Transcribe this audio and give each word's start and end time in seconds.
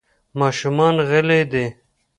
ماشومان 0.39 0.95
غلي 1.09 1.41
دي. 1.51 1.65